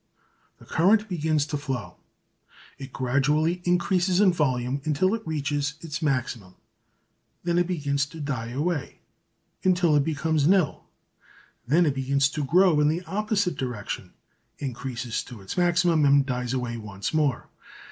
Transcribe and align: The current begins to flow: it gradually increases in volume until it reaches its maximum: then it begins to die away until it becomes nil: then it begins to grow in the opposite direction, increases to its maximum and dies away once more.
The 0.57 0.65
current 0.65 1.07
begins 1.07 1.45
to 1.45 1.57
flow: 1.59 1.97
it 2.79 2.91
gradually 2.91 3.61
increases 3.65 4.19
in 4.19 4.33
volume 4.33 4.81
until 4.83 5.13
it 5.13 5.21
reaches 5.27 5.75
its 5.81 6.01
maximum: 6.01 6.55
then 7.43 7.59
it 7.59 7.67
begins 7.67 8.07
to 8.07 8.19
die 8.19 8.47
away 8.49 9.01
until 9.63 9.95
it 9.95 10.03
becomes 10.03 10.47
nil: 10.47 10.85
then 11.67 11.85
it 11.85 11.93
begins 11.93 12.29
to 12.29 12.43
grow 12.43 12.79
in 12.79 12.87
the 12.87 13.03
opposite 13.03 13.57
direction, 13.57 14.13
increases 14.57 15.23
to 15.25 15.39
its 15.39 15.55
maximum 15.55 16.03
and 16.03 16.25
dies 16.25 16.55
away 16.55 16.77
once 16.77 17.13
more. 17.13 17.49